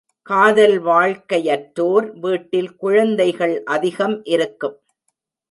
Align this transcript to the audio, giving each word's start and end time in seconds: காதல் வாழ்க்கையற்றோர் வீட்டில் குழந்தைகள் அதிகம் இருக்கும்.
காதல் 0.27 0.77
வாழ்க்கையற்றோர் 0.83 2.07
வீட்டில் 2.19 2.75
குழந்தைகள் 2.75 3.55
அதிகம் 3.67 4.17
இருக்கும். 4.27 4.77